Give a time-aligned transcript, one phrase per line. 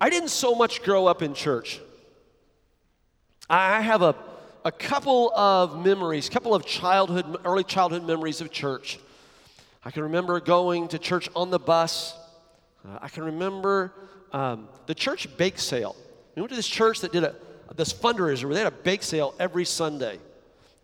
[0.00, 1.80] I didn't so much grow up in church.
[3.48, 4.14] I have a,
[4.64, 8.98] a couple of memories, a couple of childhood, early childhood memories of church.
[9.84, 12.14] I can remember going to church on the bus.
[12.86, 13.92] Uh, I can remember
[14.32, 15.96] um, the church bake sale.
[16.34, 17.34] We went to this church that did a,
[17.74, 20.18] this fundraiser where they had a bake sale every Sunday.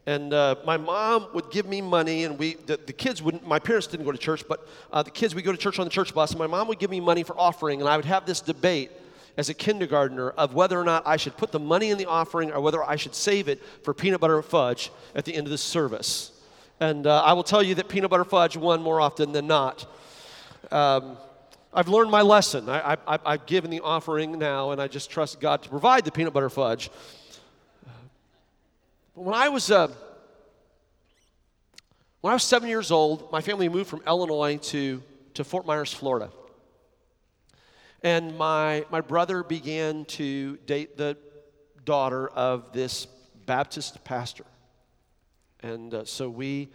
[0.06, 3.58] And uh, my mom would give me money, and we, the, the, kids wouldn't, my
[3.58, 5.90] parents didn't go to church, but uh, the kids would go to church on the
[5.90, 8.26] church bus, and my mom would give me money for offering, and I would have
[8.26, 8.90] this debate
[9.36, 12.52] as a kindergartner of whether or not I should put the money in the offering
[12.52, 15.58] or whether I should save it for peanut butter fudge at the end of the
[15.58, 16.32] service.
[16.80, 19.86] And uh, I will tell you that peanut butter fudge won more often than not.
[20.70, 21.16] Um,
[21.72, 22.68] I've learned my lesson.
[22.68, 26.34] I, have given the offering now, and I just trust God to provide the peanut
[26.34, 26.90] butter fudge.
[29.14, 29.88] But when I was uh,
[32.22, 35.02] when I was seven years old, my family moved from Illinois to,
[35.34, 36.30] to Fort Myers, Florida.
[38.02, 41.16] And my, my brother began to date the
[41.84, 43.06] daughter of this
[43.46, 44.44] Baptist pastor.
[45.60, 46.68] And uh, so we,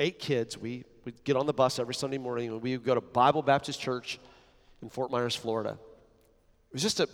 [0.00, 2.94] eight kids, we would get on the bus every Sunday morning and we would go
[2.94, 4.18] to Bible Baptist Church
[4.82, 5.78] in Fort Myers, Florida.
[6.70, 7.08] It was just a,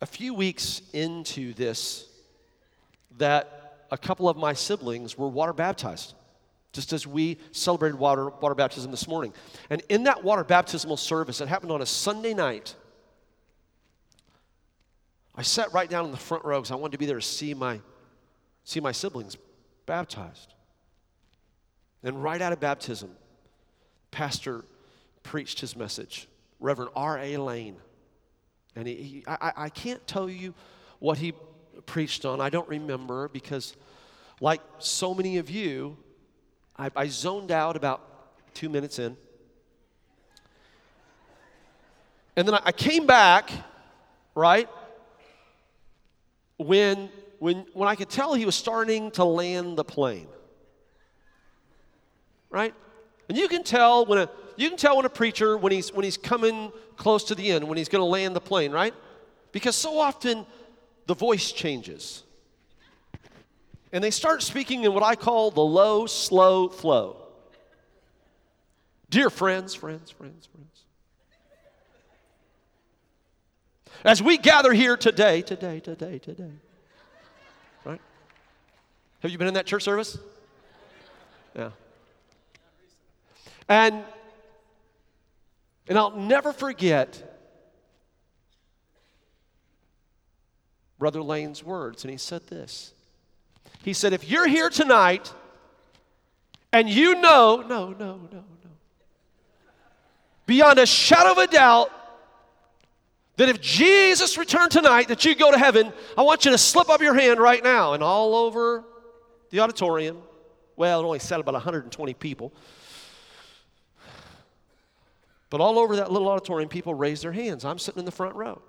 [0.00, 2.08] a few weeks into this
[3.18, 6.14] that a couple of my siblings were water baptized,
[6.74, 9.32] just as we celebrated water, water baptism this morning.
[9.70, 12.74] And in that water baptismal service, it happened on a Sunday night.
[15.36, 17.22] I sat right down in the front row because I wanted to be there to
[17.22, 17.80] see my,
[18.64, 19.36] see my siblings
[19.86, 20.52] baptized.
[22.02, 23.10] And right out of baptism,
[24.10, 24.64] pastor
[25.22, 26.28] preached his message.
[26.58, 27.36] Reverend R.A.
[27.36, 27.76] Lane.
[28.74, 30.54] And he, he I, I can't tell you
[30.98, 31.34] what he
[31.86, 32.40] preached on.
[32.40, 33.76] I don't remember because,
[34.40, 35.96] like so many of you,
[36.76, 39.16] I, I zoned out about two minutes in.
[42.36, 43.50] And then I, I came back,
[44.34, 44.68] right?
[46.56, 47.08] When,
[47.38, 50.28] when, when I could tell he was starting to land the plane.
[52.50, 52.74] Right?
[53.28, 56.04] And you can tell when a you can tell when a preacher when he's when
[56.04, 58.94] he's coming close to the end, when he's going to land the plane, right?
[59.52, 60.46] Because so often
[61.06, 62.22] the voice changes.
[63.94, 67.16] And they start speaking in what I call the low, slow flow.
[69.08, 70.82] Dear friends, friends, friends, friends.
[74.04, 76.50] As we gather here today, today, today, today.
[77.84, 78.00] Right?
[79.20, 80.18] Have you been in that church service?
[81.54, 81.70] Yeah.
[83.68, 84.02] And
[85.86, 87.22] and I'll never forget
[90.98, 92.92] Brother Lane's words, and he said this.
[93.84, 95.32] He said, If you're here tonight
[96.72, 98.44] and you know, no, no, no, no,
[100.46, 101.90] beyond a shadow of a doubt,
[103.36, 106.88] that if Jesus returned tonight, that you go to heaven, I want you to slip
[106.88, 107.92] up your hand right now.
[107.92, 108.84] And all over
[109.50, 110.18] the auditorium,
[110.76, 112.52] well, it only sat about 120 people.
[115.50, 117.64] But all over that little auditorium, people raised their hands.
[117.66, 118.62] I'm sitting in the front row.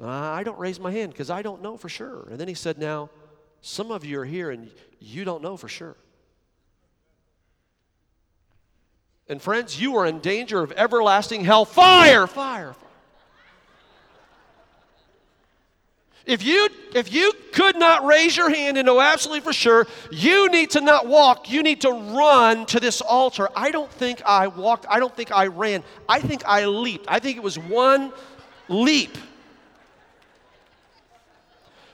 [0.00, 2.26] Uh, I don't raise my hand because I don't know for sure.
[2.30, 3.10] And then he said, Now,
[3.60, 4.70] some of you are here and
[5.00, 5.96] you don't know for sure.
[9.28, 11.64] And friends, you are in danger of everlasting hell.
[11.64, 12.84] Fire, fire, fire.
[16.28, 20.50] If you, if you could not raise your hand and know absolutely for sure, you
[20.50, 23.48] need to not walk, you need to run to this altar.
[23.56, 27.06] I don't think I walked, I don't think I ran, I think I leaped.
[27.08, 28.12] I think it was one
[28.68, 29.16] leap.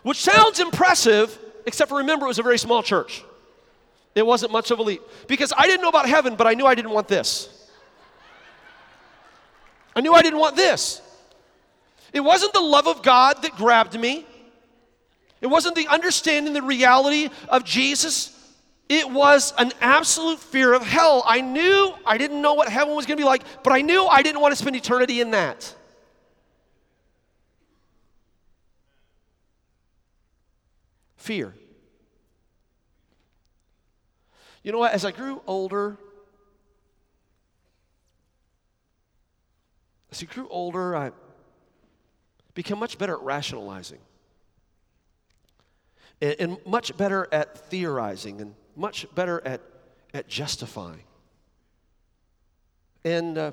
[0.05, 3.25] Which sounds impressive, except for remember it was a very small church.
[4.15, 5.03] It wasn't much of a leap.
[5.27, 7.49] Because I didn't know about heaven, but I knew I didn't want this.
[9.97, 11.01] I knew I didn't want this.
[12.13, 14.27] It wasn't the love of God that grabbed me.
[15.41, 18.31] It wasn't the understanding the reality of Jesus.
[18.89, 21.25] It was an absolute fear of hell.
[21.27, 24.05] I knew I didn't know what heaven was going to be like, but I knew
[24.05, 25.75] I didn't want to spend eternity in that.
[31.25, 31.55] Fear.
[34.63, 34.93] You know what?
[34.93, 35.97] As I grew older,
[40.13, 41.13] as I grew older, I
[42.53, 44.01] became much better at rationalizing
[46.21, 49.63] and, and much better at theorizing and much better at,
[50.13, 51.05] at justifying.
[53.03, 53.53] And, uh,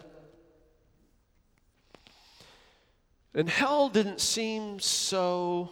[3.34, 5.72] and hell didn't seem so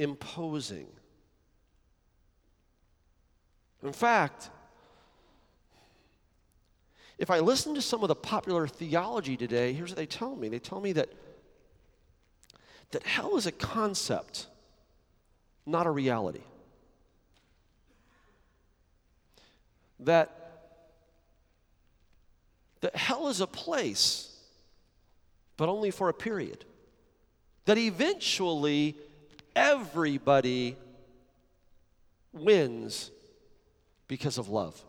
[0.00, 0.88] imposing.
[3.82, 4.50] In fact,
[7.18, 10.48] if I listen to some of the popular theology today, here's what they tell me.
[10.48, 11.08] They tell me that,
[12.90, 14.46] that hell is a concept,
[15.64, 16.42] not a reality.
[20.00, 20.30] That,
[22.80, 24.36] that hell is a place,
[25.56, 26.66] but only for a period.
[27.64, 28.94] That eventually
[29.54, 30.76] everybody
[32.34, 33.10] wins
[34.08, 34.80] because of love.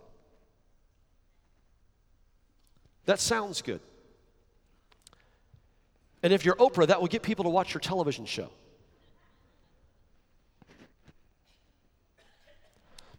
[3.06, 3.80] That sounds good.
[6.22, 8.50] And if you're Oprah, that will get people to watch your television show.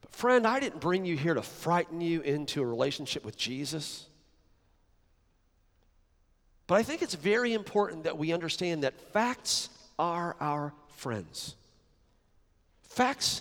[0.02, 4.06] But, friend, I didn't bring you here to frighten you into a relationship with Jesus.
[6.66, 11.54] But I think it's very important that we understand that facts are our friends.
[12.82, 13.40] Facts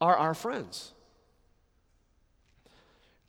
[0.00, 0.93] are our friends.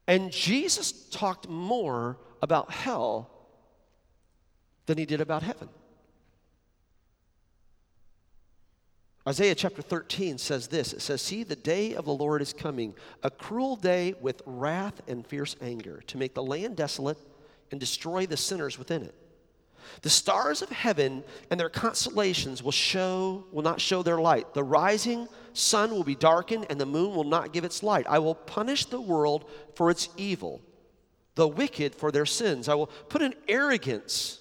[0.08, 3.30] And Jesus talked more about hell
[4.86, 5.70] than he did about heaven.
[9.28, 12.94] Isaiah chapter 13 says this it says, See, the day of the Lord is coming,
[13.24, 17.18] a cruel day with wrath and fierce anger, to make the land desolate
[17.72, 19.16] and destroy the sinners within it.
[20.02, 24.54] The stars of heaven and their constellations will show will not show their light.
[24.54, 28.06] The rising sun will be darkened and the moon will not give its light.
[28.08, 30.62] I will punish the world for its evil
[31.36, 32.68] the wicked for their sins.
[32.68, 34.40] I will put an arrogance,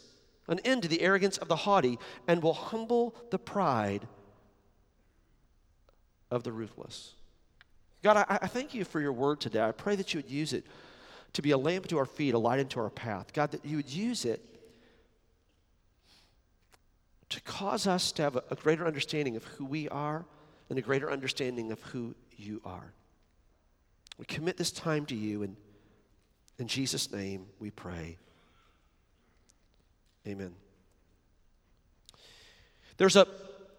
[0.49, 4.06] an end to the arrogance of the haughty, and will humble the pride
[6.31, 7.14] of the ruthless.
[8.02, 9.62] God, I, I thank you for your word today.
[9.62, 10.64] I pray that you would use it
[11.32, 13.32] to be a lamp to our feet, a light into our path.
[13.32, 14.40] God, that you would use it
[17.31, 20.25] to cause us to have a, a greater understanding of who we are
[20.70, 22.93] and a greater understanding of who you are.
[24.19, 25.56] We commit this time to you and
[26.58, 28.16] in Jesus' name we pray.
[30.26, 30.55] Amen.
[32.96, 33.26] There's a,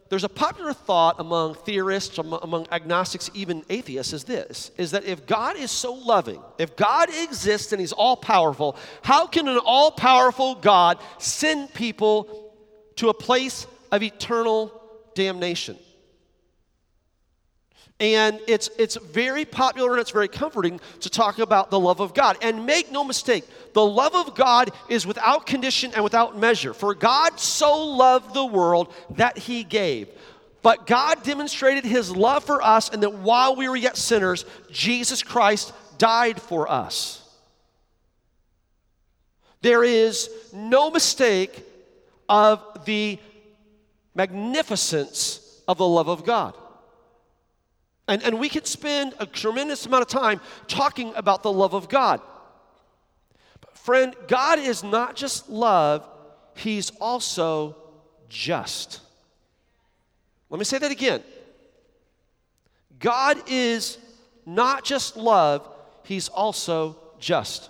[0.10, 5.26] there's a popular thought among theorists, among agnostics, even atheists, is this is that if
[5.26, 9.92] God is so loving, if God exists and He's all powerful, how can an all
[9.92, 12.54] powerful God send people
[12.98, 14.72] to a place of eternal
[15.16, 15.78] damnation?
[18.00, 22.14] And it's, it's very popular and it's very comforting to talk about the love of
[22.14, 22.38] God.
[22.42, 26.74] And make no mistake, the love of God is without condition and without measure.
[26.74, 30.10] For God so loved the world that he gave.
[30.62, 35.22] But God demonstrated his love for us, and that while we were yet sinners, Jesus
[35.22, 37.22] Christ died for us.
[39.62, 41.64] There is no mistake
[42.28, 43.20] of the
[44.16, 46.56] magnificence of the love of God.
[48.08, 51.90] And, and we could spend a tremendous amount of time talking about the love of
[51.90, 52.22] God.
[53.62, 56.08] But friend, God is not just love,
[56.56, 57.76] He's also
[58.30, 59.02] just.
[60.50, 61.24] Let me say that again.
[63.00, 63.98] God is
[64.46, 65.68] not just love,
[66.04, 67.70] He's also just.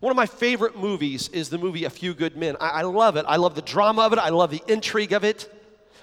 [0.00, 2.56] One of my favorite movies is the movie A Few Good Men.
[2.60, 3.24] I, I love it.
[3.26, 5.50] I love the drama of it, I love the intrigue of it.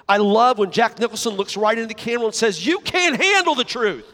[0.08, 3.56] I love when Jack Nicholson looks right into the camera and says, You can't handle
[3.56, 4.06] the truth.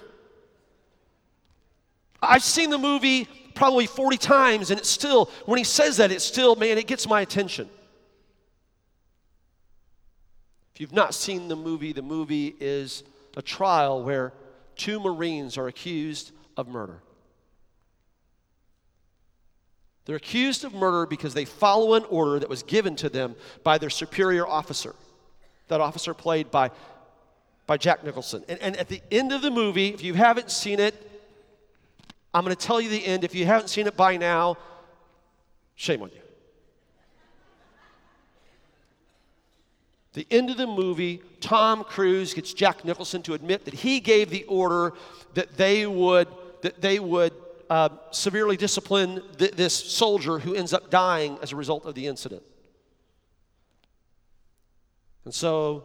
[2.21, 6.23] I've seen the movie probably 40 times, and it's still, when he says that, it's
[6.23, 7.69] still, man, it gets my attention.
[10.73, 13.03] If you've not seen the movie, the movie is
[13.35, 14.33] a trial where
[14.75, 17.01] two Marines are accused of murder.
[20.05, 23.77] They're accused of murder because they follow an order that was given to them by
[23.77, 24.95] their superior officer
[25.69, 26.69] that officer played by,
[27.65, 28.43] by Jack Nicholson.
[28.49, 30.93] And, and at the end of the movie, if you haven't seen it,
[32.33, 33.23] I'm going to tell you the end.
[33.23, 34.57] If you haven't seen it by now,
[35.75, 36.21] shame on you.
[40.13, 44.29] The end of the movie, Tom Cruise gets Jack Nicholson to admit that he gave
[44.29, 44.93] the order
[45.35, 46.27] that they would
[46.61, 47.31] that they would
[47.69, 52.05] uh, severely discipline th- this soldier who ends up dying as a result of the
[52.05, 52.43] incident.
[55.29, 55.83] And so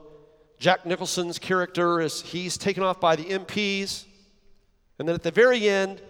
[0.58, 4.06] Jack Nicholson's character is he's taken off by the MPs.
[4.98, 6.00] And then at the very end,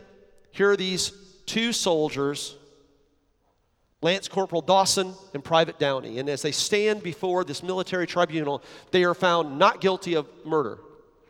[0.52, 1.10] here are these
[1.44, 2.54] two soldiers,
[4.02, 6.20] Lance Corporal Dawson and Private Downey.
[6.20, 8.62] And as they stand before this military tribunal,
[8.92, 10.78] they are found not guilty of murder.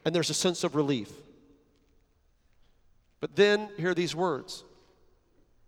[0.04, 1.10] And there's a sense of relief.
[3.22, 4.62] But then hear these words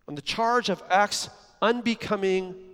[0.06, 1.30] on the charge of acts
[1.62, 2.65] unbecoming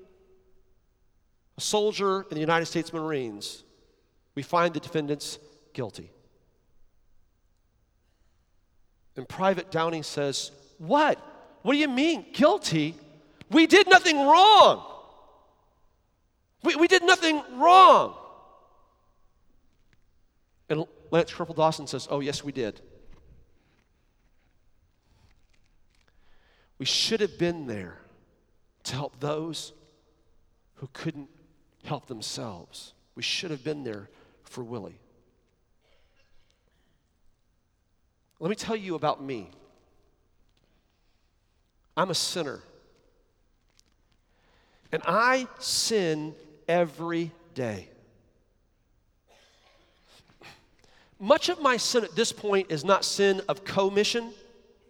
[1.62, 3.64] soldier in the United States Marines,
[4.35, 5.38] we find the defendants
[5.73, 6.11] guilty.
[9.16, 11.19] And Private Downey says, What?
[11.62, 12.95] What do you mean, guilty?
[13.50, 14.85] We did nothing wrong.
[16.64, 18.14] We, we did nothing wrong.
[20.69, 22.81] And Lance Corporal Dawson says, Oh, yes, we did.
[26.78, 27.99] We should have been there
[28.85, 29.73] to help those
[30.76, 31.28] who couldn't
[31.85, 32.93] help themselves.
[33.15, 34.09] We should have been there
[34.45, 34.99] for Willie.
[38.41, 39.51] Let me tell you about me.
[41.97, 42.61] I'm a sinner.
[44.91, 46.35] And I sin
[46.67, 47.89] every day.
[51.19, 54.33] Much of my sin at this point is not sin of commission,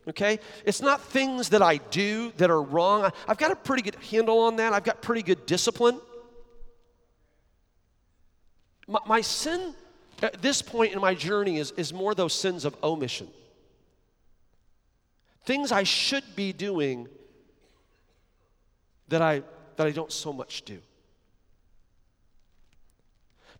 [0.08, 0.38] okay?
[0.64, 3.10] It's not things that I do that are wrong.
[3.28, 6.00] I've got a pretty good handle on that, I've got pretty good discipline.
[8.88, 9.74] My, my sin
[10.22, 13.28] at this point in my journey is, is more those sins of omission.
[15.44, 17.08] Things I should be doing
[19.08, 19.42] that I,
[19.76, 20.78] that I don't so much do.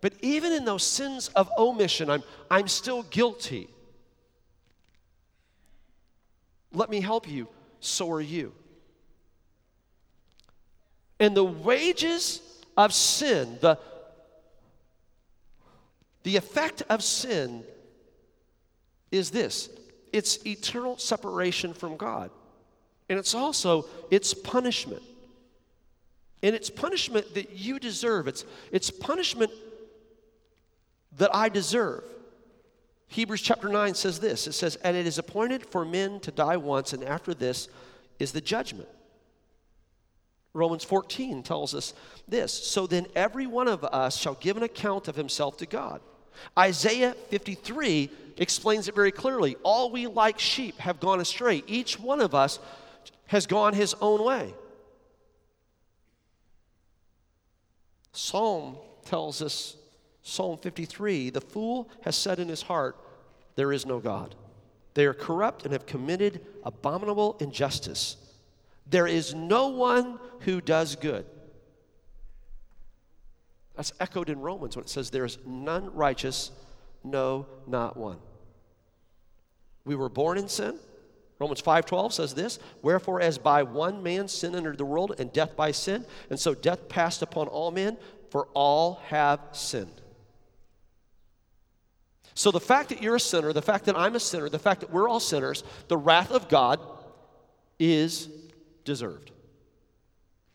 [0.00, 3.68] But even in those sins of omission, I'm, I'm still guilty.
[6.72, 7.48] Let me help you,
[7.80, 8.52] so are you.
[11.20, 12.40] And the wages
[12.76, 13.78] of sin, the,
[16.22, 17.64] the effect of sin
[19.10, 19.68] is this
[20.12, 22.30] it's eternal separation from God.
[23.08, 25.02] And it's also it's punishment.
[26.42, 28.26] And it's punishment that you deserve.
[28.26, 29.52] It's, it's punishment
[31.16, 32.04] that I deserve.
[33.08, 36.56] Hebrews chapter 9 says this it says, And it is appointed for men to die
[36.56, 37.68] once, and after this
[38.18, 38.88] is the judgment.
[40.54, 41.94] Romans 14 tells us
[42.26, 46.00] this So then every one of us shall give an account of himself to God.
[46.58, 49.56] Isaiah 53 explains it very clearly.
[49.62, 51.62] All we like sheep have gone astray.
[51.66, 52.58] Each one of us
[53.26, 54.54] has gone his own way.
[58.12, 59.76] Psalm tells us,
[60.22, 62.96] Psalm 53, the fool has said in his heart,
[63.56, 64.34] There is no God.
[64.94, 68.16] They are corrupt and have committed abominable injustice.
[68.86, 71.24] There is no one who does good.
[73.74, 76.50] That's echoed in Romans when it says, There is none righteous,
[77.02, 78.18] no, not one.
[79.84, 80.78] We were born in sin.
[81.38, 85.56] Romans 5:12 says this, wherefore as by one man sin entered the world and death
[85.56, 87.96] by sin, and so death passed upon all men,
[88.30, 90.00] for all have sinned.
[92.34, 94.82] So the fact that you're a sinner, the fact that I'm a sinner, the fact
[94.82, 96.78] that we're all sinners, the wrath of God
[97.78, 98.28] is
[98.84, 99.32] deserved.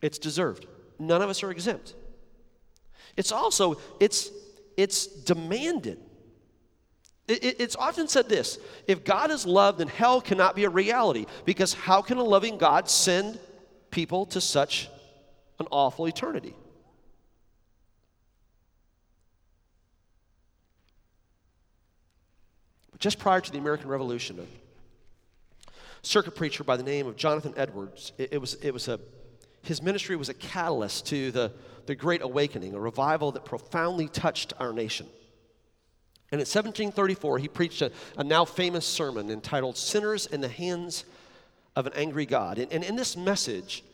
[0.00, 0.66] It's deserved.
[0.98, 1.94] None of us are exempt.
[3.18, 4.30] It's also it's
[4.76, 5.98] it's demanded.
[7.26, 11.74] It's often said this if God is love, then hell cannot be a reality because
[11.74, 13.38] how can a loving God send
[13.90, 14.88] people to such
[15.58, 16.54] an awful eternity?
[22.92, 25.72] But just prior to the American Revolution, a
[26.02, 29.00] circuit preacher by the name of Jonathan Edwards, it, it was, it was a,
[29.68, 31.52] his ministry was a catalyst to the,
[31.84, 35.06] the Great Awakening, a revival that profoundly touched our nation.
[36.32, 41.04] And in 1734, he preached a, a now famous sermon entitled Sinners in the Hands
[41.76, 42.58] of an Angry God.
[42.58, 43.84] And, and in this message,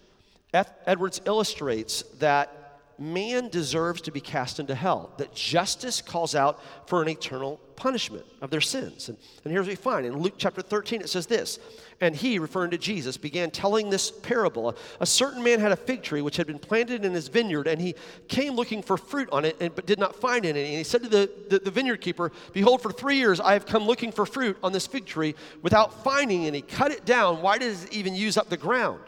[0.52, 0.70] F.
[0.86, 2.63] Edwards illustrates that
[2.98, 8.24] man deserves to be cast into hell, that justice calls out for an eternal punishment
[8.40, 9.08] of their sins.
[9.08, 11.58] And, and here's what we find in Luke chapter 13, it says this
[12.00, 14.70] And he, referring to Jesus, began telling this parable.
[14.70, 17.66] A, a certain man had a fig tree which had been planted in his vineyard,
[17.66, 17.94] and he
[18.28, 20.60] came looking for fruit on it, and, but did not find any.
[20.60, 23.66] And he said to the, the, the vineyard keeper, Behold, for three years I have
[23.66, 26.62] come looking for fruit on this fig tree without finding any.
[26.62, 27.42] Cut it down.
[27.42, 29.00] Why does it even use up the ground?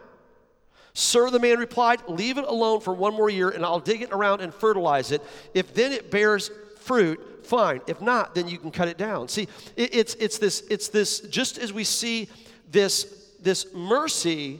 [0.99, 4.13] Sir, the man replied, Leave it alone for one more year, and I'll dig it
[4.13, 5.23] around and fertilize it.
[5.53, 7.83] If then it bears fruit, fine.
[7.87, 9.29] If not, then you can cut it down.
[9.29, 12.31] See, it, it's, it's, this, it's this, just as we see
[12.71, 14.59] this, this mercy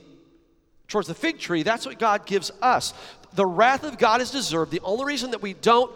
[0.87, 2.93] towards the fig tree, that's what God gives us.
[3.33, 4.71] The wrath of God is deserved.
[4.71, 5.91] The only reason that we don't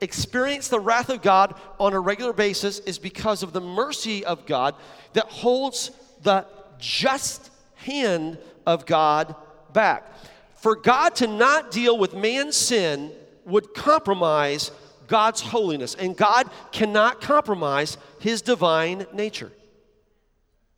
[0.00, 4.46] experience the wrath of God on a regular basis is because of the mercy of
[4.46, 4.74] God
[5.12, 6.44] that holds the
[6.80, 9.36] just hand of God
[9.76, 10.10] back.
[10.54, 13.12] For God to not deal with man's sin
[13.44, 14.72] would compromise
[15.06, 19.52] God's holiness, and God cannot compromise his divine nature.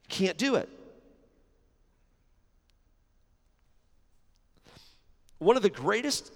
[0.08, 0.68] Can't do it.
[5.38, 6.32] One of the greatest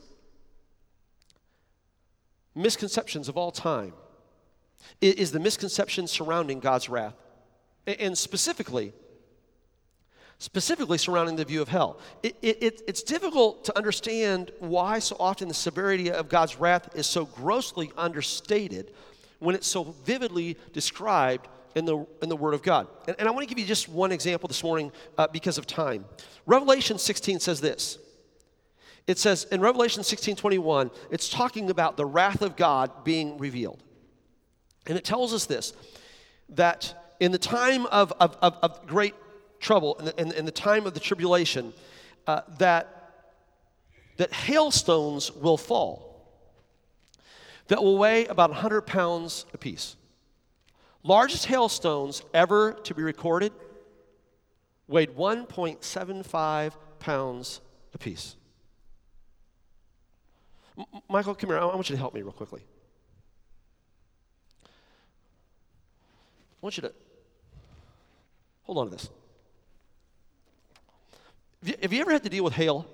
[2.54, 3.92] misconceptions of all time
[5.00, 7.16] is the misconception surrounding God's wrath.
[7.87, 8.92] And specifically,
[10.43, 12.01] specifically surrounding the view of hell.
[12.25, 17.07] It, it, it's difficult to understand why so often the severity of God's wrath is
[17.07, 18.93] so grossly understated
[19.39, 21.47] when it's so vividly described
[21.77, 22.89] in the, in the Word of God.
[23.07, 25.67] And, and I want to give you just one example this morning uh, because of
[25.69, 26.05] time.
[26.45, 27.99] Revelation 16 says this.
[29.07, 33.81] It says in Revelation 16 21, it's talking about the wrath of God being revealed.
[34.89, 35.73] And it tells us this
[36.49, 39.15] that in the time of, of, of, of great
[39.62, 41.73] trouble, in the, the, time of the tribulation,
[42.26, 43.14] uh, that,
[44.19, 46.12] that hailstones will fall
[47.69, 49.97] that will weigh about 100 pounds apiece.
[51.02, 53.50] Largest hailstones ever to be recorded
[54.88, 57.61] weighed 1.75 pounds
[57.95, 58.37] apiece.
[60.76, 61.59] M- Michael, come here.
[61.59, 62.61] I want you to help me real quickly.
[64.64, 64.69] I
[66.61, 66.92] want you to
[68.64, 69.09] hold on to this.
[71.81, 72.87] Have you, ever had to deal with hail?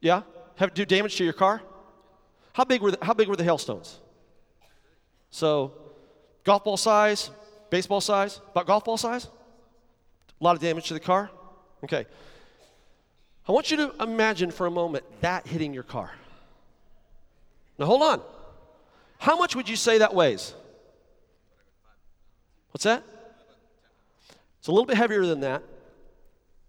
[0.00, 0.16] Yeah.
[0.16, 0.22] Yeah?
[0.56, 1.62] Have it do damage to your car?
[2.52, 3.98] How big were the, how big were the hailstones?
[5.30, 5.72] So,
[6.44, 7.30] golf ball size,
[7.70, 9.26] baseball size, about golf ball size?
[10.40, 11.30] A lot of damage to the car?
[11.84, 12.06] Okay.
[13.48, 16.12] I want you to imagine for a moment that hitting your car.
[17.78, 18.20] Now hold on.
[19.18, 20.54] How much would you say that weighs?
[22.72, 23.02] What's that?
[24.58, 25.62] It's a little bit heavier than that.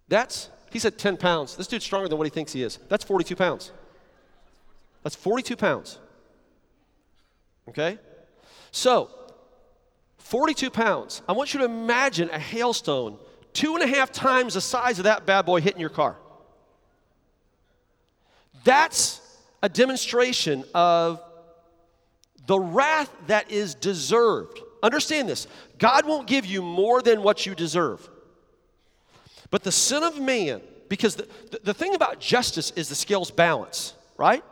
[0.07, 1.55] That's, he said 10 pounds.
[1.55, 2.79] This dude's stronger than what he thinks he is.
[2.89, 3.71] That's 42 pounds.
[5.03, 5.99] That's 42 pounds.
[7.69, 7.99] Okay?
[8.71, 9.09] So,
[10.17, 11.21] 42 pounds.
[11.27, 13.17] I want you to imagine a hailstone
[13.53, 16.15] two and a half times the size of that bad boy hitting your car.
[18.63, 19.19] That's
[19.61, 21.21] a demonstration of
[22.47, 24.59] the wrath that is deserved.
[24.83, 25.47] Understand this
[25.77, 28.07] God won't give you more than what you deserve.
[29.51, 33.29] But the sin of man, because the, the, the thing about justice is the scales
[33.29, 34.43] balance, right?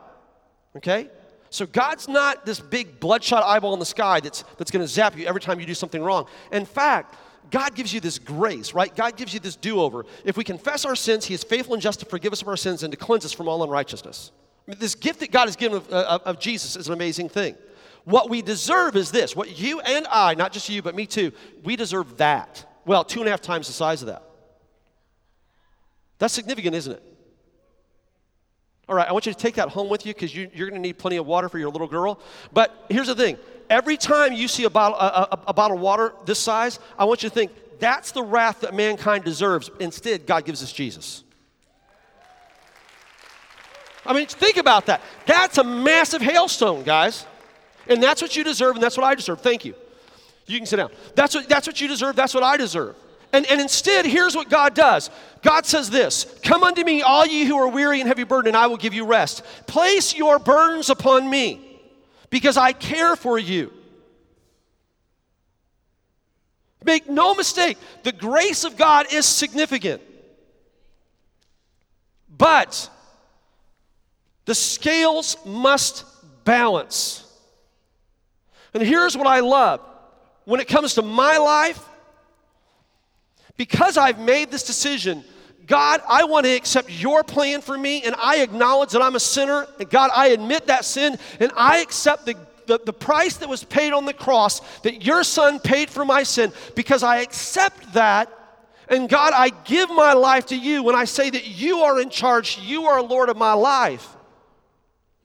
[0.76, 1.08] Okay?
[1.48, 5.18] So God's not this big bloodshot eyeball in the sky that's, that's going to zap
[5.18, 6.26] you every time you do something wrong.
[6.52, 7.16] In fact,
[7.50, 8.94] God gives you this grace, right?
[8.94, 10.06] God gives you this do over.
[10.24, 12.56] If we confess our sins, He is faithful and just to forgive us of our
[12.56, 14.30] sins and to cleanse us from all unrighteousness.
[14.66, 17.56] I mean, this gift that God has given of, of Jesus is an amazing thing.
[18.04, 21.32] What we deserve is this what you and I, not just you, but me too,
[21.64, 22.64] we deserve that.
[22.86, 24.22] Well, two and a half times the size of that.
[26.20, 27.02] That's significant, isn't it?
[28.88, 30.74] All right, I want you to take that home with you because you, are going
[30.74, 32.20] to need plenty of water for your little girl.
[32.52, 35.82] But here's the thing every time you see a bottle, a, a, a bottle of
[35.82, 39.70] water this size, I want you to think that's the wrath that mankind deserves.
[39.80, 41.24] Instead, God gives us Jesus.
[44.04, 45.00] I mean, think about that.
[45.24, 47.26] That's a massive hailstone, guys.
[47.86, 49.40] And that's what you deserve, and that's what I deserve.
[49.40, 49.74] Thank you.
[50.46, 50.90] You can sit down.
[51.14, 52.96] That's what, that's what you deserve, that's what I deserve.
[53.32, 55.10] And, and instead, here's what God does
[55.42, 58.56] God says this Come unto me, all ye who are weary and heavy burdened, and
[58.56, 59.42] I will give you rest.
[59.66, 61.60] Place your burdens upon me,
[62.28, 63.72] because I care for you.
[66.84, 70.02] Make no mistake, the grace of God is significant.
[72.36, 72.88] But
[74.46, 76.04] the scales must
[76.44, 77.26] balance.
[78.72, 79.80] And here's what I love
[80.44, 81.86] when it comes to my life
[83.60, 85.22] because I've made this decision,
[85.66, 89.20] God, I want to accept your plan for me, and I acknowledge that I'm a
[89.20, 89.66] sinner.
[89.78, 93.62] And God, I admit that sin, and I accept the, the, the, price that was
[93.62, 98.32] paid on the cross, that your son paid for my sin, because I accept that.
[98.88, 102.08] And God, I give my life to you when I say that you are in
[102.08, 104.08] charge, you are Lord of my life.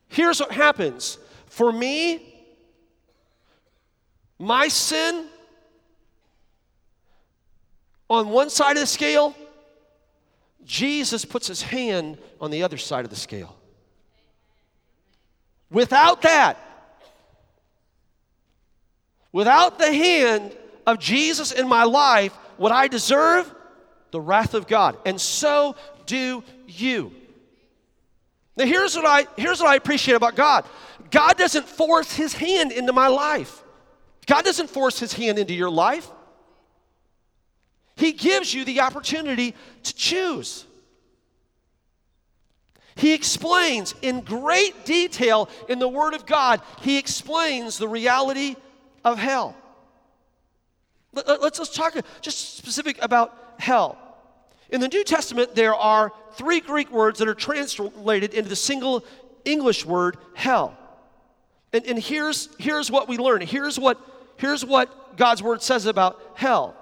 [0.10, 2.36] Here's what happens for me,
[4.38, 5.30] my sin
[8.10, 9.36] on one side of the scale,
[10.64, 13.56] Jesus puts his hand on the other side of the scale.
[15.70, 16.58] Without that,
[19.32, 23.54] without the hand of Jesus in my life, what I deserve,
[24.12, 24.98] the wrath of God.
[25.06, 27.12] And so do you.
[28.56, 30.66] Now here's what I here's what I appreciate about God.
[31.12, 33.64] God doesn't force his hand into my life.
[34.26, 36.10] God doesn't force his hand into your life.
[37.96, 40.66] He gives you the opportunity to choose.
[42.96, 48.56] He explains in great detail in the Word of God, he explains the reality
[49.04, 49.56] of hell.
[51.14, 53.98] Let's, let's talk just specific about hell.
[54.70, 59.06] In the New Testament, there are three Greek words that are translated into the single
[59.46, 60.78] English word hell.
[61.72, 63.42] And, and here's, here's what we learn.
[63.42, 64.00] Here's what,
[64.38, 66.76] here's what God's Word says about hell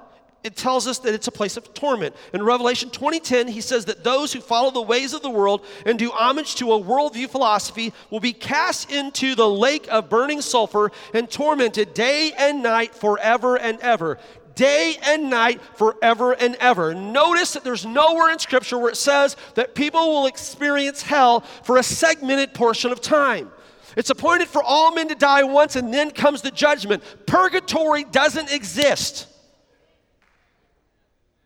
[0.44, 2.16] it tells us that it's a place of torment.
[2.34, 5.98] In Revelation 20:10, he says that those who follow the ways of the world and
[5.98, 10.92] do homage to a worldview philosophy will be cast into the lake of burning sulfur
[11.14, 14.18] and tormented day and night forever and ever.
[14.56, 16.94] Day and night forever and ever.
[16.94, 21.78] Notice that there's nowhere in Scripture where it says that people will experience hell for
[21.78, 23.52] a segmented portion of time.
[23.96, 27.04] It's appointed for all men to die once and then comes the judgment.
[27.26, 29.28] Purgatory doesn't exist.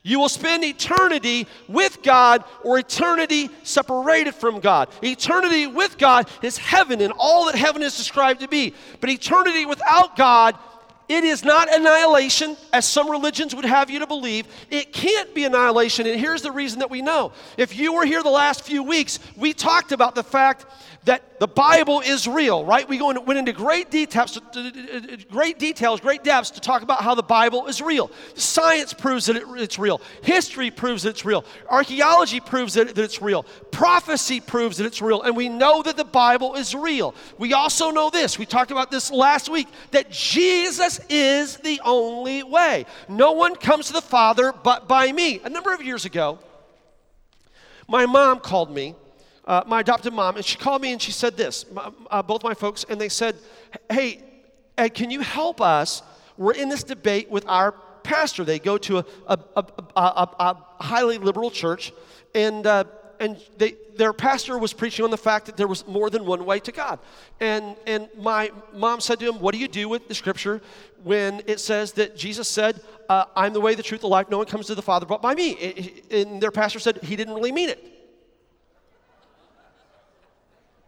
[0.07, 4.87] You will spend eternity with God or eternity separated from God.
[5.03, 8.73] Eternity with God is heaven and all that heaven is described to be.
[9.01, 10.55] But eternity without God,
[11.09, 14.47] it is not annihilation, as some religions would have you to believe.
[14.71, 17.33] It can't be annihilation, and here's the reason that we know.
[17.57, 20.65] If you were here the last few weeks, we talked about the fact
[21.07, 22.87] that the Bible is real, right?
[22.87, 24.39] We went into great details,
[25.31, 28.11] great details, great depths to talk about how the Bible is real.
[28.35, 30.01] Science proves that it's real.
[30.21, 31.45] History proves that it's real.
[31.69, 33.43] Archaeology proves that, that it's real.
[33.71, 35.21] Prophecy proves that it's real.
[35.21, 37.15] And we know that the Bible is real.
[37.37, 38.37] We also know this.
[38.37, 42.85] We talked about this last week that Jesus is the only way.
[43.07, 45.39] No one comes to the Father but by me.
[45.45, 46.39] A number of years ago,
[47.87, 48.93] my mom called me
[49.47, 51.65] uh, my adopted mom, and she called me and she said this,
[52.11, 53.35] uh, both my folks, and they said,
[53.89, 54.21] Hey,
[54.77, 56.03] Ed, can you help us?
[56.37, 58.43] We're in this debate with our pastor.
[58.43, 61.93] They go to a, a, a, a highly liberal church,
[62.35, 62.83] and, uh,
[63.21, 66.45] and they, their pastor was preaching on the fact that there was more than one
[66.45, 66.99] way to God.
[67.39, 70.61] And, and my mom said to him, What do you do with the scripture
[71.03, 74.37] when it says that Jesus said, uh, I'm the way, the truth, the life, no
[74.39, 76.01] one comes to the Father but by me?
[76.11, 77.96] And their pastor said he didn't really mean it.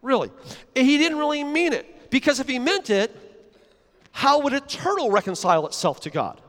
[0.01, 0.31] Really.
[0.75, 2.09] He didn't really mean it.
[2.09, 3.15] Because if he meant it,
[4.12, 6.41] how would a turtle reconcile itself to God?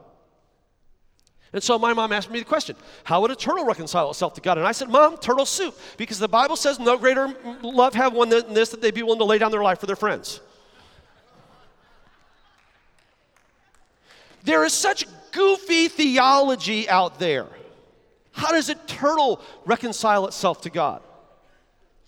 [1.52, 4.40] And so my mom asked me the question, how would a turtle reconcile itself to
[4.40, 4.56] God?
[4.56, 5.76] And I said, Mom, turtle soup.
[5.96, 9.18] Because the Bible says no greater love have one than this, that they be willing
[9.18, 10.40] to lay down their life for their friends.
[14.44, 17.46] There is such goofy theology out there.
[18.32, 21.02] How does a turtle reconcile itself to God?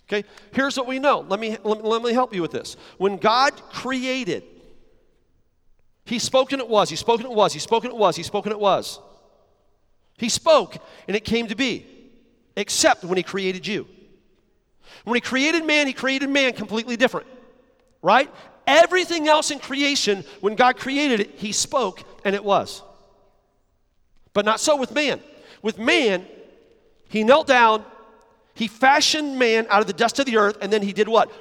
[0.07, 1.25] Okay, here's what we know.
[1.27, 2.75] Let me, let, me help you with this.
[2.97, 4.43] When God created,
[6.05, 8.15] He spoke and it was, He spoke and it was, He spoke and it was,
[8.15, 8.99] He spoke and it was.
[10.17, 11.85] He spoke and it came to be,
[12.57, 13.87] except when He created you.
[15.05, 17.27] When He created man, He created man completely different,
[18.01, 18.29] right?
[18.67, 22.81] Everything else in creation, when God created it, He spoke and it was.
[24.33, 25.21] But not so with man.
[25.61, 26.25] With man,
[27.07, 27.85] He knelt down,
[28.53, 31.31] he fashioned man out of the dust of the earth, and then he did what?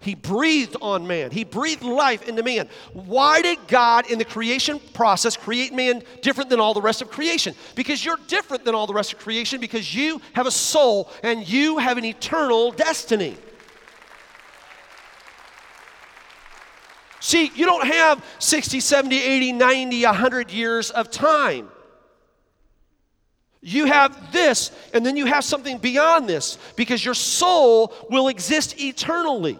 [0.00, 1.30] He breathed on man.
[1.30, 2.68] He breathed life into man.
[2.92, 7.10] Why did God, in the creation process, create man different than all the rest of
[7.10, 7.54] creation?
[7.74, 11.46] Because you're different than all the rest of creation because you have a soul and
[11.48, 13.36] you have an eternal destiny.
[17.20, 21.68] See, you don't have 60, 70, 80, 90, 100 years of time.
[23.68, 28.80] You have this, and then you have something beyond this because your soul will exist
[28.80, 29.58] eternally.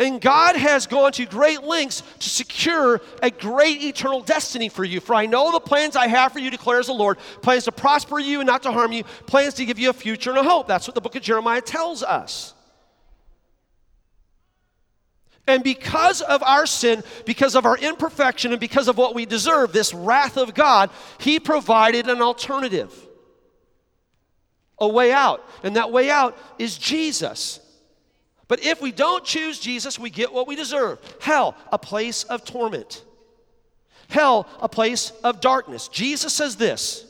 [0.00, 4.98] And God has gone to great lengths to secure a great eternal destiny for you.
[4.98, 8.18] For I know the plans I have for you, declares the Lord plans to prosper
[8.18, 10.66] you and not to harm you, plans to give you a future and a hope.
[10.66, 12.54] That's what the book of Jeremiah tells us.
[15.48, 19.72] And because of our sin, because of our imperfection, and because of what we deserve,
[19.72, 22.94] this wrath of God, He provided an alternative,
[24.78, 25.42] a way out.
[25.62, 27.60] And that way out is Jesus.
[28.46, 32.44] But if we don't choose Jesus, we get what we deserve hell, a place of
[32.44, 33.02] torment.
[34.08, 35.88] Hell, a place of darkness.
[35.88, 37.07] Jesus says this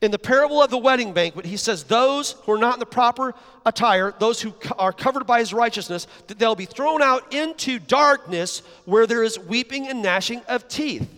[0.00, 2.86] in the parable of the wedding banquet, he says, Those who are not in the
[2.86, 7.78] proper attire, those who are covered by his righteousness, that they'll be thrown out into
[7.78, 11.08] darkness where there is weeping and gnashing of teeth.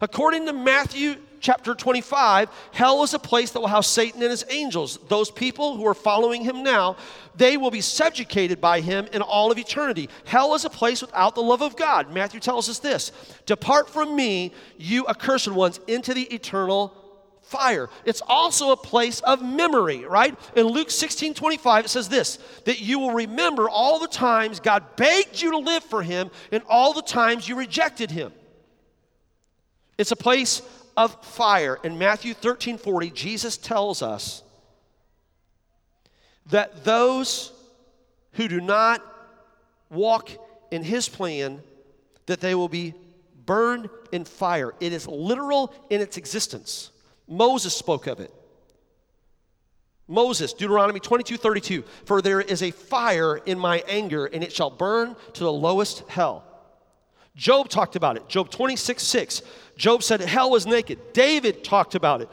[0.00, 4.44] According to Matthew chapter 25, hell is a place that will house Satan and his
[4.48, 4.98] angels.
[5.08, 6.96] Those people who are following him now,
[7.34, 10.08] they will be subjugated by him in all of eternity.
[10.24, 12.12] Hell is a place without the love of God.
[12.14, 13.10] Matthew tells us this
[13.46, 16.94] Depart from me, you accursed ones, into the eternal
[17.52, 17.90] fire.
[18.04, 20.36] It's also a place of memory, right?
[20.56, 24.96] In Luke 16 25, it says this that you will remember all the times God
[24.96, 28.32] begged you to live for Him and all the times you rejected Him.
[29.98, 30.62] It's a place
[30.96, 31.78] of fire.
[31.84, 34.42] In Matthew 13 40, Jesus tells us
[36.46, 37.52] that those
[38.32, 39.02] who do not
[39.90, 40.30] walk
[40.70, 41.62] in His plan,
[42.26, 42.94] that they will be
[43.44, 44.72] burned in fire.
[44.80, 46.90] It is literal in its existence.
[47.28, 48.32] Moses spoke of it.
[50.08, 54.70] Moses, Deuteronomy 22 32, for there is a fire in my anger, and it shall
[54.70, 56.44] burn to the lowest hell.
[57.34, 58.28] Job talked about it.
[58.28, 59.42] Job 26 6.
[59.76, 60.98] Job said hell was naked.
[61.12, 62.28] David talked about it.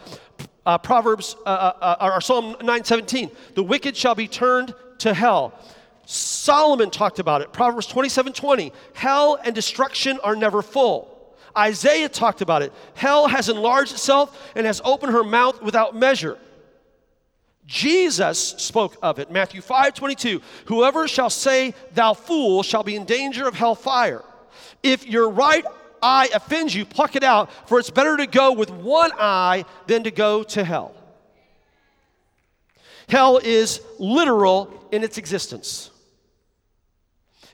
[0.65, 5.53] Uh, Proverbs, uh, uh, uh or Psalm 917, the wicked shall be turned to hell.
[6.05, 7.53] Solomon talked about it.
[7.53, 11.18] Proverbs 27 20, hell and destruction are never full.
[11.57, 12.73] Isaiah talked about it.
[12.93, 16.37] Hell has enlarged itself and has opened her mouth without measure.
[17.65, 19.31] Jesus spoke of it.
[19.31, 20.41] Matthew 5 22.
[20.65, 24.23] Whoever shall say, Thou fool, shall be in danger of hell fire.
[24.81, 25.63] If your right
[26.01, 30.03] eye offends you, pluck it out, for it's better to go with one eye than
[30.03, 30.95] to go to hell.
[33.07, 35.91] Hell is literal in its existence,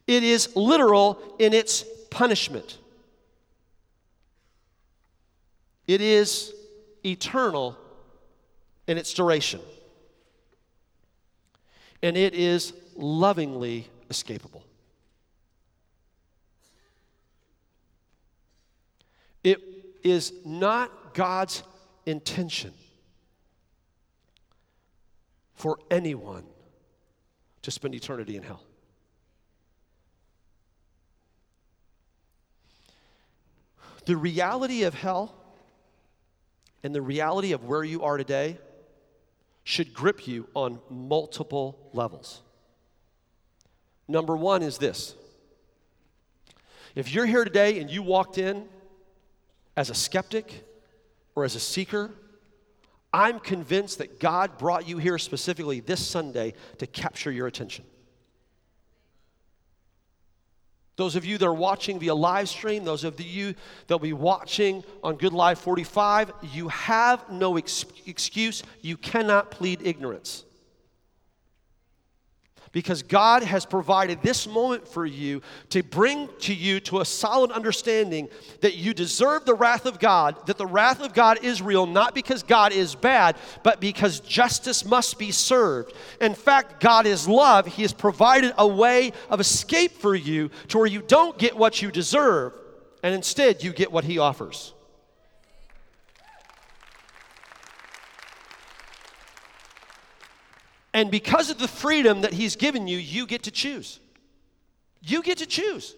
[0.08, 2.78] it is literal in its punishment,
[5.88, 6.54] it is
[7.04, 7.78] eternal
[8.88, 9.60] in its duration
[12.02, 14.62] and it is lovingly escapable.
[19.44, 19.60] It
[20.04, 21.64] is not God's
[22.06, 22.74] intention
[25.56, 26.44] for anyone
[27.62, 28.62] to spend eternity in hell.
[34.06, 35.34] The reality of hell
[36.86, 38.60] and the reality of where you are today
[39.64, 42.44] should grip you on multiple levels.
[44.08, 45.16] Number one is this
[46.94, 48.68] if you're here today and you walked in
[49.76, 50.64] as a skeptic
[51.34, 52.12] or as a seeker,
[53.12, 57.84] I'm convinced that God brought you here specifically this Sunday to capture your attention.
[60.96, 63.54] Those of you that are watching via live stream, those of you
[63.88, 68.64] that'll be watching on Good Life 45, you have no ex- excuse.
[68.82, 70.45] You cannot plead ignorance
[72.76, 77.50] because God has provided this moment for you to bring to you to a solid
[77.52, 78.28] understanding
[78.60, 82.14] that you deserve the wrath of God, that the wrath of God is real, not
[82.14, 85.94] because God is bad, but because justice must be served.
[86.20, 87.66] In fact, God is love.
[87.66, 91.82] He has provided a way of escape for you to where you don't get what
[91.82, 92.52] you deserve,
[93.02, 94.75] and instead you get what He offers.
[100.96, 104.00] And because of the freedom that He's given you, you get to choose.
[105.02, 105.94] You get to choose.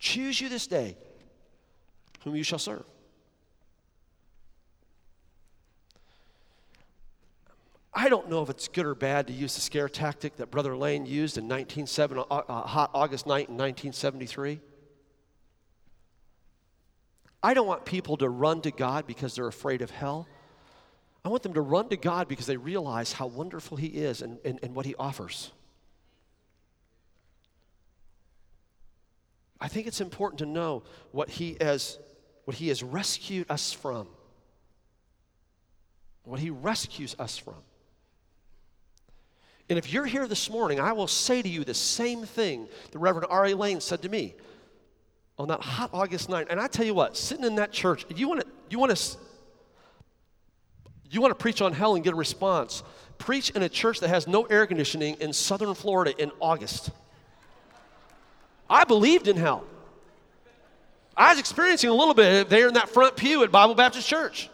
[0.00, 0.96] Choose you this day
[2.24, 2.82] whom you shall serve.
[7.94, 10.76] I don't know if it's good or bad to use the scare tactic that Brother
[10.76, 14.58] Lane used in 1970, a uh, uh, hot August night in 1973.
[17.40, 20.26] I don't want people to run to God because they're afraid of hell.
[21.26, 24.38] I want them to run to God because they realize how wonderful He is and,
[24.44, 25.50] and, and what He offers.
[29.60, 31.98] I think it's important to know what He has,
[32.44, 34.06] what He has rescued us from,
[36.22, 37.56] what He rescues us from.
[39.68, 43.00] And if you're here this morning, I will say to you the same thing the
[43.00, 43.54] Reverend R.A.
[43.54, 44.36] Lane said to me
[45.40, 46.46] on that hot August night.
[46.50, 49.16] And I tell you what, sitting in that church, you want to you want to
[51.10, 52.82] you want to preach on hell and get a response.
[53.18, 56.90] Preach in a church that has no air conditioning in southern Florida in August.
[58.68, 59.64] I believed in hell.
[61.16, 64.50] I was experiencing a little bit there in that front pew at Bible Baptist Church.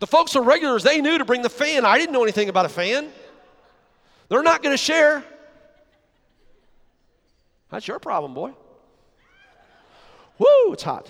[0.00, 1.86] The folks are regulars, they knew to bring the fan.
[1.86, 3.08] I didn't know anything about a fan.
[4.28, 5.22] They're not going to share.
[7.70, 8.52] That's your problem, boy.
[10.38, 11.08] Woo, it's hot.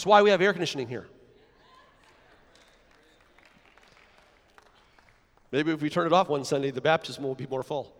[0.00, 1.06] That's why we have air conditioning here.
[5.52, 7.94] Maybe if we turn it off one Sunday, the baptism will be more full.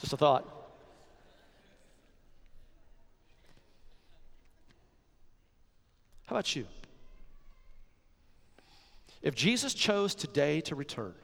[0.00, 0.44] Just a thought.
[6.26, 6.66] How about you?
[9.22, 11.14] If Jesus chose today to return,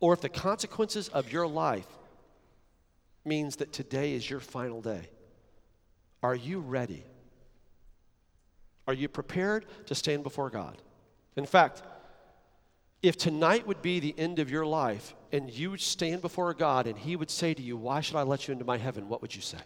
[0.00, 1.88] or if the consequences of your life
[3.24, 5.08] means that today is your final day,
[6.22, 7.04] are you ready?
[8.86, 10.80] Are you prepared to stand before God?
[11.36, 11.82] In fact,
[13.02, 16.86] if tonight would be the end of your life and you would stand before God
[16.86, 19.08] and He would say to you, Why should I let you into my heaven?
[19.08, 19.58] What would you say?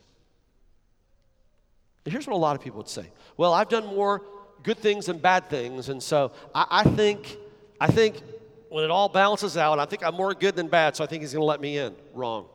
[2.05, 4.23] And here's what a lot of people would say Well, I've done more
[4.63, 7.37] good things than bad things, and so I, I think,
[7.81, 8.23] I think
[8.69, 11.23] when it all balances out, I think I'm more good than bad, so I think
[11.23, 11.95] he's going to let me in.
[12.15, 12.47] Wrong.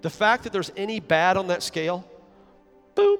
[0.00, 2.08] The fact that there's any bad on that scale,
[2.94, 3.18] boom.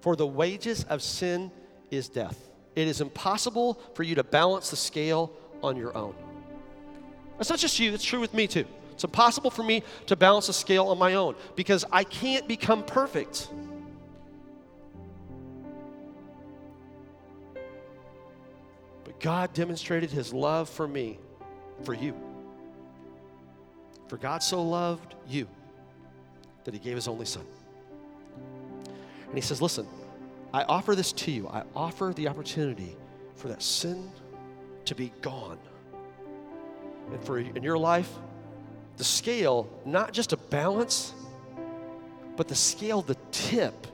[0.00, 1.50] For the wages of sin
[1.90, 2.48] is death.
[2.74, 5.32] It is impossible for you to balance the scale
[5.62, 6.14] on your own.
[7.36, 8.64] That's not just you, it's true with me too.
[8.92, 12.84] It's impossible for me to balance the scale on my own because I can't become
[12.84, 13.48] perfect.
[19.04, 21.18] But God demonstrated his love for me,
[21.82, 22.14] for you.
[24.10, 25.46] For God so loved you
[26.64, 27.46] that he gave his only son.
[29.28, 29.86] And he says, Listen,
[30.52, 31.46] I offer this to you.
[31.46, 32.96] I offer the opportunity
[33.36, 34.10] for that sin
[34.86, 35.60] to be gone.
[37.12, 38.10] And for in your life,
[38.96, 41.14] the scale, not just a balance,
[42.34, 43.86] but the scale, the tip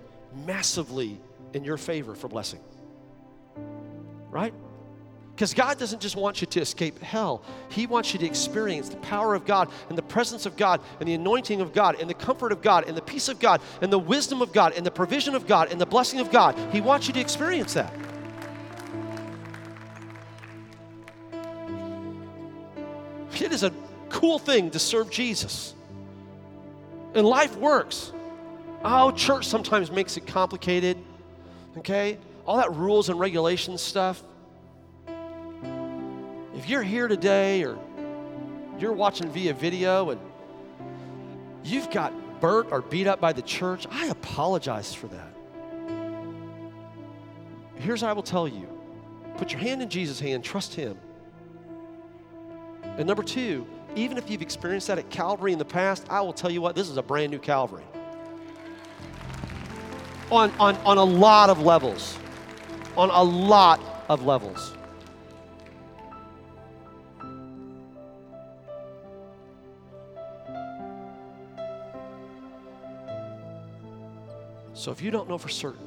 [0.46, 1.20] massively
[1.52, 2.60] in your favor for blessing.
[4.30, 4.54] Right?
[5.36, 8.96] Because God doesn't just want you to escape hell, He wants you to experience the
[8.96, 12.14] power of God and the presence of God and the anointing of God and the
[12.14, 14.90] comfort of God and the peace of God and the wisdom of God and the
[14.90, 16.56] provision of God and the blessing of God.
[16.72, 17.92] He wants you to experience that.
[23.38, 23.72] It is a
[24.08, 25.74] cool thing to serve Jesus.
[27.14, 28.10] And life works.
[28.82, 30.96] Oh, church sometimes makes it complicated.
[31.76, 32.16] Okay?
[32.46, 34.22] All that rules and regulations stuff
[36.66, 37.78] if you're here today or
[38.80, 40.20] you're watching via video and
[41.62, 45.32] you've got burnt or beat up by the church, I apologize for that.
[47.76, 48.68] Here's what I will tell you
[49.36, 50.98] put your hand in Jesus' hand, trust Him.
[52.82, 56.32] And number two, even if you've experienced that at Calvary in the past, I will
[56.32, 57.84] tell you what, this is a brand new Calvary.
[60.32, 62.18] On, on, on a lot of levels.
[62.96, 64.75] On a lot of levels.
[74.86, 75.84] So if you don't know for certain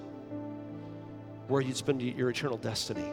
[1.47, 3.09] where you'd spend your eternal destiny,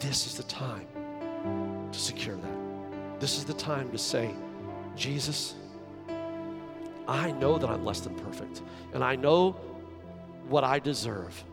[0.00, 0.88] this is the time
[1.92, 3.20] to secure that.
[3.20, 4.34] This is the time to say,
[4.96, 5.54] Jesus,
[7.06, 9.52] I know that I'm less than perfect, and I know
[10.48, 11.44] what I deserve.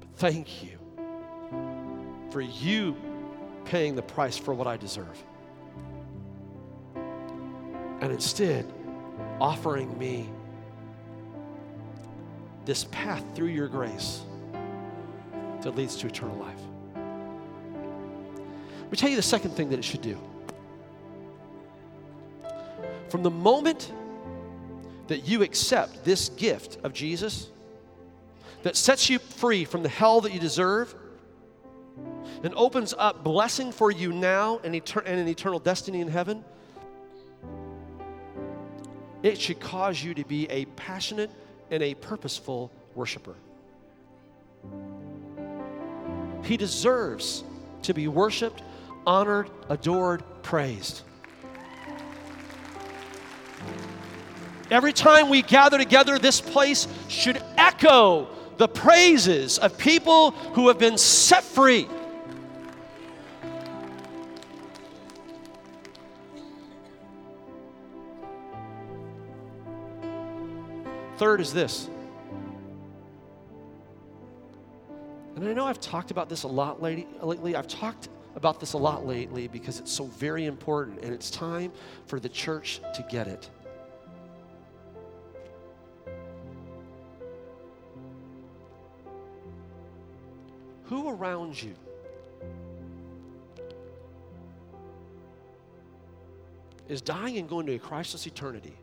[0.00, 0.76] But thank you
[2.32, 2.96] for you
[3.64, 5.22] paying the price for what I deserve.
[6.96, 8.66] And instead,
[9.38, 10.28] offering me
[12.66, 14.20] this path through your grace
[15.62, 16.60] that leads to eternal life.
[18.82, 20.18] Let me tell you the second thing that it should do.
[23.08, 23.92] From the moment
[25.06, 27.48] that you accept this gift of Jesus
[28.64, 30.94] that sets you free from the hell that you deserve
[32.42, 36.44] and opens up blessing for you now and, etern- and an eternal destiny in heaven,
[39.22, 41.30] it should cause you to be a passionate
[41.70, 43.34] and a purposeful worshiper.
[46.44, 47.44] He deserves
[47.82, 48.62] to be worshiped,
[49.06, 51.02] honored, adored, praised.
[54.70, 60.78] Every time we gather together, this place should echo the praises of people who have
[60.78, 61.88] been set free.
[71.16, 71.88] Third is this.
[75.34, 77.56] And I know I've talked about this a lot lately.
[77.56, 81.72] I've talked about this a lot lately because it's so very important and it's time
[82.06, 83.48] for the church to get it.
[90.84, 91.74] Who around you
[96.88, 98.74] is dying and going to a Christless eternity?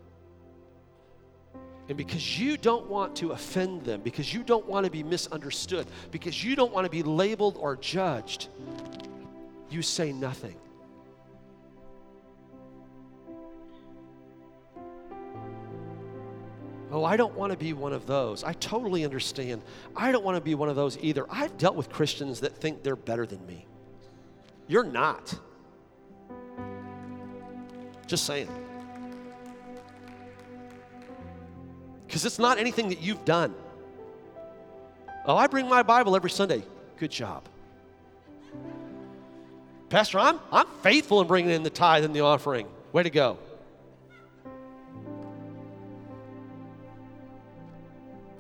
[1.89, 5.85] And because you don't want to offend them, because you don't want to be misunderstood,
[6.11, 8.47] because you don't want to be labeled or judged,
[9.69, 10.55] you say nothing.
[16.93, 18.43] Oh, I don't want to be one of those.
[18.43, 19.63] I totally understand.
[19.95, 21.25] I don't want to be one of those either.
[21.27, 23.65] I've dealt with Christians that think they're better than me.
[24.67, 25.33] You're not.
[28.05, 28.47] Just saying.
[32.13, 33.55] Because it's not anything that you've done.
[35.25, 36.61] Oh, I bring my Bible every Sunday.
[36.97, 37.41] Good job.
[39.89, 42.67] Pastor, I'm, I'm faithful in bringing in the tithe and the offering.
[42.91, 43.39] Way to go.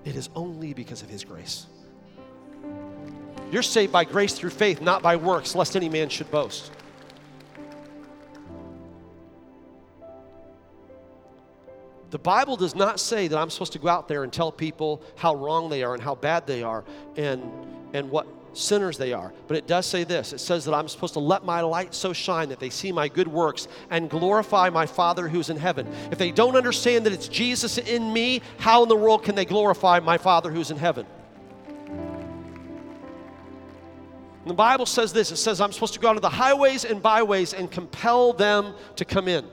[0.05, 1.65] It is only because of his grace.
[3.51, 6.71] You're saved by grace through faith, not by works, lest any man should boast.
[12.13, 15.01] The Bible does not say that I'm supposed to go out there and tell people
[15.15, 16.83] how wrong they are and how bad they are
[17.17, 17.41] and,
[17.91, 19.33] and what sinners they are.
[19.47, 22.13] But it does say this it says that I'm supposed to let my light so
[22.13, 25.87] shine that they see my good works and glorify my Father who's in heaven.
[26.11, 29.45] If they don't understand that it's Jesus in me, how in the world can they
[29.45, 31.07] glorify my Father who's in heaven?
[34.43, 36.85] And the Bible says this it says, I'm supposed to go out to the highways
[36.85, 39.47] and byways and compel them to come in.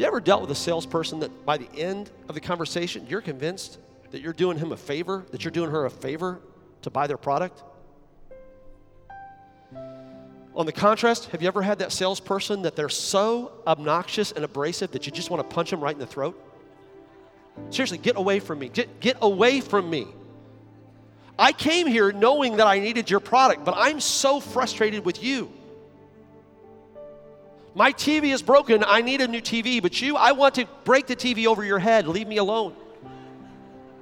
[0.00, 3.78] You ever dealt with a salesperson that by the end of the conversation, you're convinced
[4.12, 6.40] that you're doing him a favor, that you're doing her a favor
[6.82, 7.62] to buy their product?
[10.56, 14.90] On the contrast, have you ever had that salesperson that they're so obnoxious and abrasive
[14.92, 16.42] that you just want to punch them right in the throat?
[17.68, 18.70] Seriously, get away from me.
[18.70, 20.06] Get, get away from me.
[21.38, 25.52] I came here knowing that I needed your product, but I'm so frustrated with you.
[27.74, 28.84] My TV is broken.
[28.86, 31.78] I need a new TV, but you, I want to break the TV over your
[31.78, 32.08] head.
[32.08, 32.74] Leave me alone.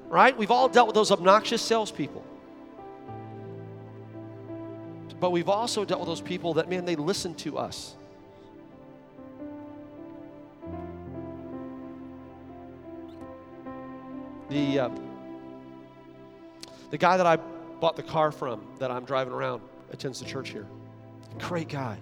[0.08, 0.36] Right?
[0.36, 2.24] We've all dealt with those obnoxious salespeople.
[5.20, 7.94] But we've also dealt with those people that, man, they listen to us.
[14.48, 14.90] The, uh,
[16.90, 19.60] the guy that I bought the car from that I'm driving around
[19.90, 20.66] attends the church here.
[21.38, 21.98] Great guy.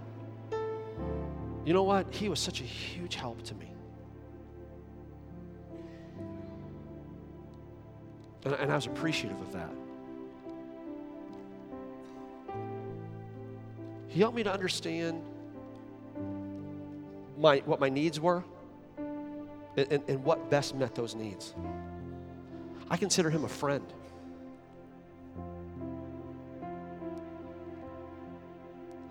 [1.67, 2.15] You know what?
[2.15, 3.69] He was such a huge help to me.
[8.45, 9.73] And, and I was appreciative of that.
[14.07, 15.21] He helped me to understand
[17.37, 18.45] my, what my needs were
[19.77, 21.53] and, and, and what best met those needs.
[22.89, 23.93] I consider him a friend.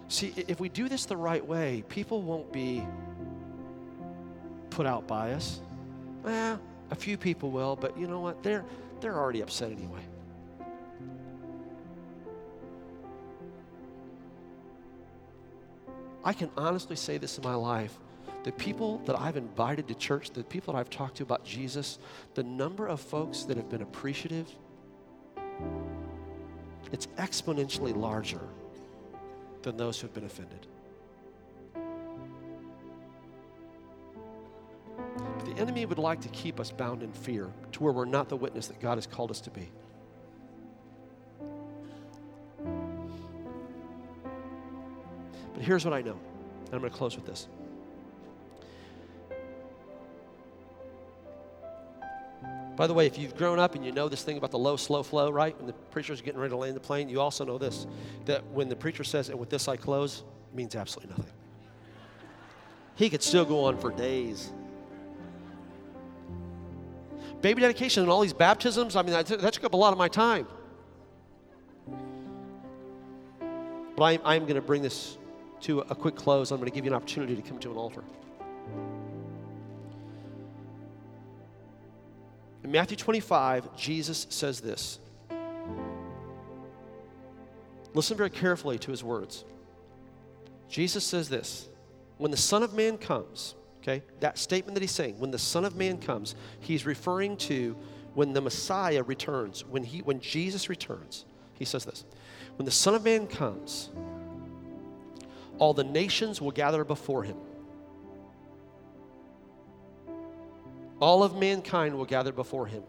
[0.08, 2.86] See, if we do this the right way, people won't be
[4.70, 5.62] put out by us.
[6.24, 6.60] Well,
[6.92, 8.44] a few people will, but you know what?
[8.44, 8.66] They're,
[9.02, 10.02] they're already upset anyway.
[16.24, 18.00] I can honestly say this in my life
[18.44, 21.98] the people that I've invited to church, the people that I've talked to about Jesus,
[22.36, 24.48] the number of folks that have been appreciative,
[26.92, 28.42] it's exponentially larger
[29.66, 30.66] than those who have been offended.
[35.18, 38.30] But the enemy would like to keep us bound in fear to where we're not
[38.30, 39.70] the witness that God has called us to be.
[45.54, 46.20] But here's what I know,
[46.66, 47.48] and I'm going to close with this.
[52.76, 54.76] By the way, if you've grown up and you know this thing about the low,
[54.76, 55.58] slow flow, right?
[55.58, 57.88] When the preacher's getting ready to land the plane, you also know this
[58.26, 60.24] that when the preacher says, and with this I close,
[60.54, 61.34] means absolutely nothing.
[62.96, 64.52] He could still go on for days.
[67.42, 69.98] Baby dedication and all these baptisms, I mean, that, that took up a lot of
[69.98, 70.48] my time.
[73.96, 75.18] But I'm, I'm going to bring this
[75.62, 76.52] to a quick close.
[76.52, 78.04] I'm going to give you an opportunity to come to an altar.
[82.66, 84.98] In Matthew 25, Jesus says this.
[87.94, 89.46] Listen very carefully to his words.
[90.68, 91.70] Jesus says this
[92.18, 93.54] When the Son of Man comes,
[93.84, 97.78] okay, that statement that he's saying, when the Son of Man comes, he's referring to
[98.16, 101.26] when the Messiah returns, when, he, when Jesus returns.
[101.54, 102.04] He says this
[102.56, 103.92] When the Son of Man comes,
[105.60, 107.38] all the nations will gather before him
[111.06, 112.82] all of mankind will gather before him.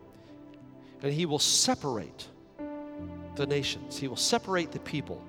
[1.02, 2.26] And he will separate
[3.34, 5.22] the nations, he will separate the people.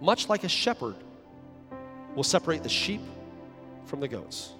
[0.00, 0.96] Much like a shepherd
[2.16, 3.00] will separate the sheep
[3.84, 4.54] from the goats.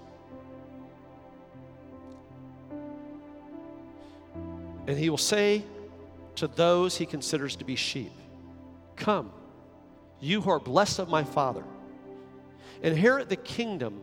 [4.87, 5.61] And he will say
[6.35, 8.13] to those he considers to be sheep,
[8.95, 9.29] Come,
[10.21, 11.65] you who are blessed of my Father,
[12.81, 14.01] inherit the kingdom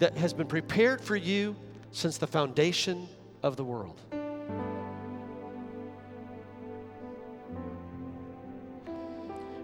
[0.00, 1.54] that has been prepared for you
[1.92, 3.06] since the foundation
[3.42, 4.00] of the world.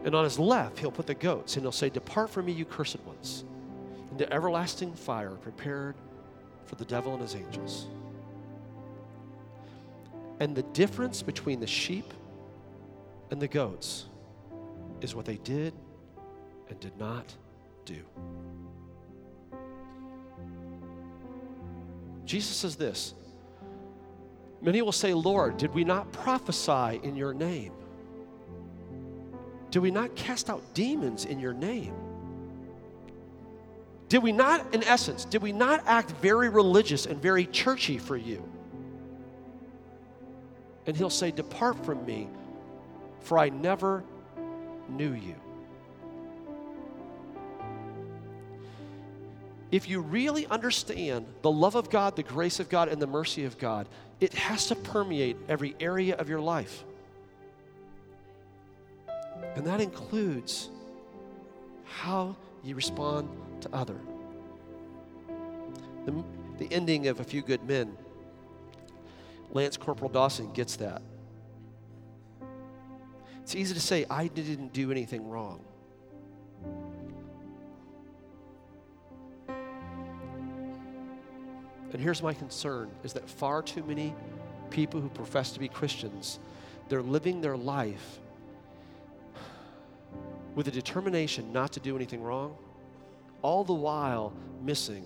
[0.05, 2.65] And on his left, he'll put the goats, and he'll say, Depart from me, you
[2.65, 3.45] cursed ones,
[4.11, 5.97] into everlasting fire prepared
[6.67, 7.89] for the devil and his angels.
[10.41, 12.15] And the difference between the sheep
[13.31, 14.07] and the goats
[15.01, 15.75] is what they did
[16.69, 17.35] and did not
[17.85, 18.05] do.
[22.29, 23.15] Jesus says this
[24.61, 27.73] Many will say, Lord, did we not prophesy in your name?
[29.71, 31.95] Did we not cast out demons in your name?
[34.09, 38.17] Did we not, in essence, did we not act very religious and very churchy for
[38.17, 38.47] you?
[40.87, 42.29] And he'll say, Depart from me,
[43.21, 44.05] for I never
[44.89, 45.35] knew you.
[49.71, 53.45] If you really understand the love of God, the grace of God, and the mercy
[53.45, 53.87] of God,
[54.21, 56.85] it has to permeate every area of your life.
[59.55, 60.71] And that includes
[61.85, 63.29] how you respond
[63.61, 63.97] to other.
[66.07, 66.25] The,
[66.59, 67.97] the ending of A Few Good Men,
[69.51, 71.03] Lance Corporal Dawson gets that.
[73.43, 75.65] It's easy to say, I didn't do anything wrong.
[81.93, 84.15] And here's my concern is that far too many
[84.71, 86.39] people who profess to be Christians,
[86.89, 88.19] they're living their life
[90.55, 92.57] with a determination not to do anything wrong,
[93.43, 94.33] all the while
[94.63, 95.05] missing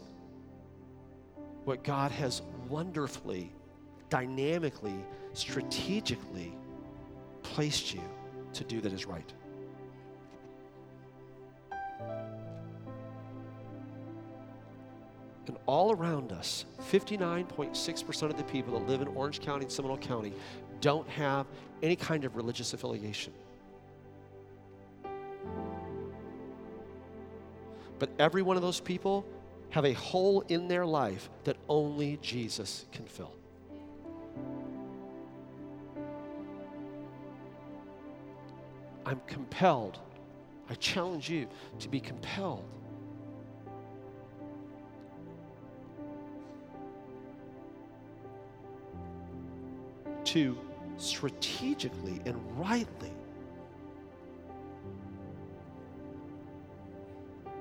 [1.65, 3.53] what God has wonderfully,
[4.09, 4.97] dynamically,
[5.35, 6.53] strategically
[7.43, 8.03] placed you
[8.55, 9.33] to do that is right.
[15.47, 19.99] And all around us, 59.6% of the people that live in Orange County and Seminole
[19.99, 20.33] County
[20.81, 21.47] don't have
[21.83, 23.33] any kind of religious affiliation.
[27.99, 29.25] But every one of those people
[29.71, 33.35] have a hole in their life that only Jesus can fill.
[39.05, 39.99] I'm compelled.
[40.69, 41.49] I challenge you
[41.81, 42.65] to be compelled
[50.33, 50.57] to
[50.97, 53.13] strategically and rightly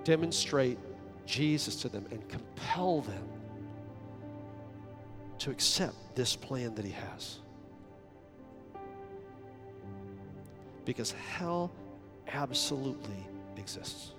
[0.06, 0.78] demonstrate
[1.26, 3.28] Jesus to them and compel them
[5.40, 7.40] to accept this plan that He has.
[10.86, 11.72] Because hell
[12.32, 14.14] absolutely exists.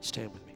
[0.00, 0.54] Stand with me.